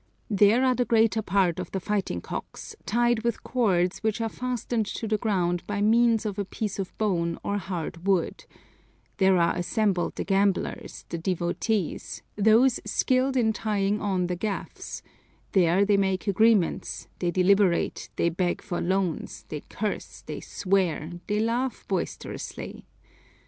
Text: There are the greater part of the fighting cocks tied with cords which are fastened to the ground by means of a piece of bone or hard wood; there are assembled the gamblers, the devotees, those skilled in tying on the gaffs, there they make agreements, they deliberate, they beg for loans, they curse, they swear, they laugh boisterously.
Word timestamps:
There 0.31 0.63
are 0.65 0.73
the 0.73 0.83
greater 0.83 1.21
part 1.21 1.59
of 1.59 1.69
the 1.69 1.79
fighting 1.79 2.21
cocks 2.21 2.75
tied 2.87 3.21
with 3.21 3.43
cords 3.43 3.99
which 3.99 4.19
are 4.19 4.29
fastened 4.29 4.87
to 4.87 5.07
the 5.07 5.19
ground 5.19 5.61
by 5.67 5.79
means 5.79 6.25
of 6.25 6.39
a 6.39 6.43
piece 6.43 6.79
of 6.79 6.97
bone 6.97 7.37
or 7.43 7.59
hard 7.59 8.07
wood; 8.07 8.45
there 9.17 9.37
are 9.37 9.55
assembled 9.55 10.15
the 10.15 10.23
gamblers, 10.23 11.05
the 11.09 11.19
devotees, 11.19 12.23
those 12.35 12.79
skilled 12.83 13.37
in 13.37 13.53
tying 13.53 14.01
on 14.01 14.25
the 14.25 14.35
gaffs, 14.35 15.03
there 15.51 15.85
they 15.85 15.97
make 15.97 16.25
agreements, 16.25 17.07
they 17.19 17.29
deliberate, 17.29 18.09
they 18.15 18.29
beg 18.29 18.63
for 18.63 18.81
loans, 18.81 19.45
they 19.49 19.61
curse, 19.61 20.23
they 20.25 20.39
swear, 20.39 21.11
they 21.27 21.39
laugh 21.39 21.85
boisterously. 21.87 22.87